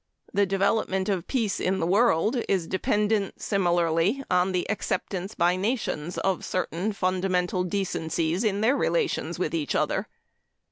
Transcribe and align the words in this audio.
The 0.33 0.47
development 0.47 1.09
of 1.09 1.27
peace 1.27 1.59
in 1.59 1.79
the 1.79 1.85
world 1.85 2.43
is 2.49 2.65
dependent 2.65 3.39
similarly 3.39 4.23
on 4.31 4.51
the 4.51 4.67
acceptance 4.67 5.35
by 5.35 5.55
nations 5.55 6.17
of 6.17 6.43
certain 6.43 6.91
fundamental 6.91 7.63
decencies 7.63 8.43
in 8.43 8.61
their 8.61 8.75
relations 8.75 9.37
with 9.37 9.53
each 9.53 9.75
other. 9.75 10.07